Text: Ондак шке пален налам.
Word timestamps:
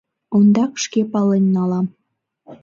Ондак 0.35 0.73
шке 0.83 1.01
пален 1.13 1.45
налам. 1.55 1.87